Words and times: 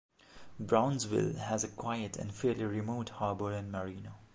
Brownsville 0.59 1.35
has 1.35 1.63
a 1.63 1.67
quiet 1.67 2.17
and 2.17 2.33
fairly 2.33 2.63
remote 2.63 3.09
harbor 3.09 3.51
and 3.51 3.71
marina. 3.71 4.15